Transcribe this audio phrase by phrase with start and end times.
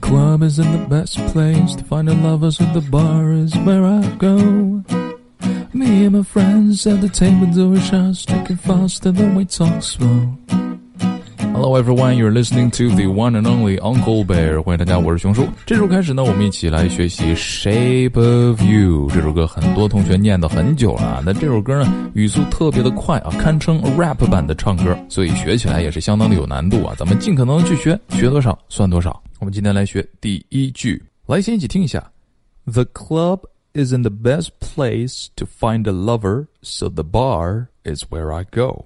[0.00, 4.02] club isn't the best place to find a lover, so the bar is where I
[4.18, 4.82] go.
[5.72, 10.36] Me and my friends at the table doing shots, drinking faster than we talk slow.
[11.52, 14.62] Hello everyone, you're listening to the one and only Uncle Bear。
[14.62, 15.46] 欢迎大家，我是熊叔。
[15.66, 19.46] 这首开始呢，我们一起来学习《Shape of You》这首歌。
[19.46, 26.94] 很多同学念叨很久了啊，那这首歌呢，语速特别的快啊，堪称 rap 版的唱歌，所以学起来也是相当的有难度啊。
[26.96, 29.20] 咱们尽可能去学，学多少算多少。
[29.40, 32.12] 我们今天来学第一句，来先一起听一下
[32.66, 38.44] ：The club isn't the best place to find a lover, so the bar is where I
[38.44, 38.84] go。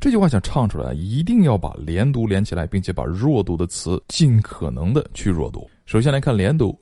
[0.00, 5.68] 这句话想唱出来，一定要把连读连起来，并且把弱读的词尽可能的去弱读。
[5.84, 6.80] 首先来看连读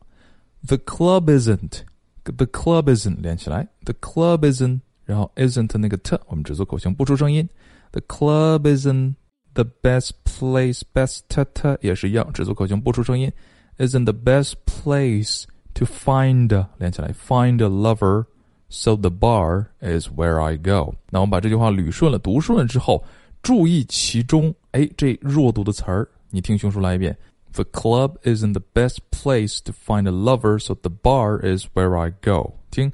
[0.68, 7.48] ，The club isn't，The club isn't 连起来，The club isn't，然后 isn't 那个 t 我们只做口型，不出声音。
[7.90, 9.14] The club isn't
[9.57, 13.31] the best place，best t t 也是一样，只做口型，不出声音。
[13.77, 20.95] Isn't the best place to find 连起来，find a lover。So the bar is where I go。
[21.11, 23.03] 那我们把这句话捋顺了，读顺了之后，
[23.43, 27.15] 注意其中，哎，这弱读的词儿，你听熊叔来一遍。
[27.51, 32.11] The club isn't the best place to find a lover, so the bar is where I
[32.21, 32.55] go。
[32.71, 32.91] 听，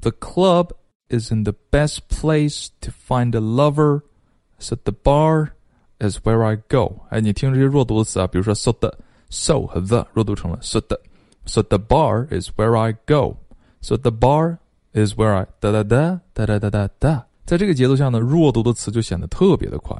[0.00, 0.72] The club
[1.10, 4.02] isn't the best place to find a lover,
[4.58, 5.52] so the bar
[5.98, 7.00] is where I go。
[7.10, 8.96] 哎，你听这些弱读的词啊，比如说 so 的
[9.28, 11.00] so 和 the 弱读成了 so 的，
[11.46, 14.58] so the bar is where I go。So the bar
[14.92, 19.96] is where I 哒哒哒哒哒哒哒哒，在这个节奏下呢，弱读的词就显得特别的快。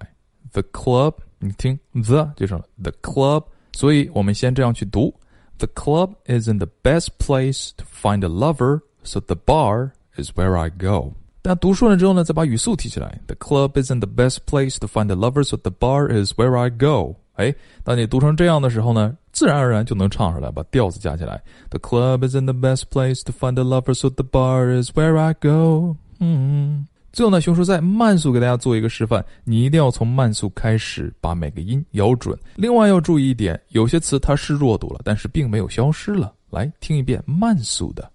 [0.52, 5.14] The club，你听 the 就成了 the club，所以我们先这样去读：
[5.58, 10.70] The club isn't the best place to find a lover, so the bar is where I
[10.70, 11.14] go。
[11.47, 16.57] 但读顺了之后呢，再把语速提起来：The club isn't the best place to find a lover, so the bar is where
[16.57, 17.17] I go。
[17.33, 21.39] 哎，当你读成这样的时候呢，自然而然就能唱出来，把调子加起来。
[21.69, 25.33] The club isn't the best place to find a lover, so the bar is where I
[25.35, 25.95] go。
[26.19, 32.35] 嗯，最后呢，熊叔再慢速给大家做一个示范，你一定要从慢速开始，把每个音咬准。
[32.55, 36.33] 另外要注意一点，有些词它是弱读了，但是并没有消失了。
[36.49, 38.09] 来听一遍慢速的。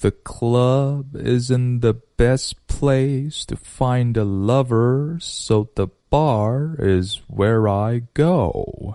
[0.00, 7.68] The club isn't the best place to find a lover, so the bar is where
[7.68, 8.94] I go。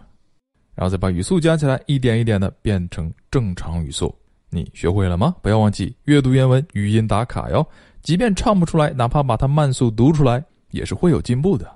[0.75, 4.13] 然后再把语速加起来，一点一点的变成正常语速。
[4.49, 5.35] 你学会了吗？
[5.41, 7.67] 不要忘记阅读原文、语音打卡哟。
[8.01, 11.69] 即便唱不出来，哪怕把它慢速读出来，也是会有进步的。